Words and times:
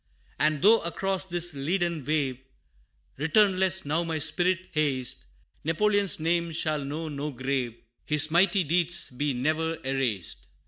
And 0.39 0.63
though 0.63 0.79
across 0.81 1.25
this 1.25 1.53
leaden 1.53 2.03
wave, 2.03 2.39
Returnless 3.17 3.85
now 3.85 4.03
my 4.03 4.17
spirit 4.17 4.69
haste, 4.71 5.27
Napoleon's 5.63 6.19
name 6.19 6.51
shall 6.53 6.83
know 6.83 7.07
no 7.07 7.29
grave, 7.29 7.75
His 8.07 8.31
mighty 8.31 8.63
deeds 8.63 9.11
be 9.11 9.33
ne'er 9.35 9.77
erased. 9.85 10.47